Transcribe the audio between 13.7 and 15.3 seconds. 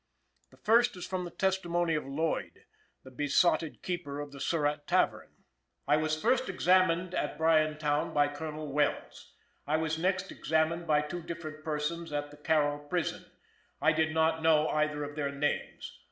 I did not know either of